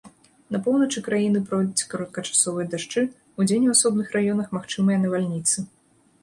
[0.53, 3.03] На поўначы краіны пройдуць кароткачасовыя дажджы,
[3.45, 5.57] удзень у асобных раёнах магчымыя навальніцы.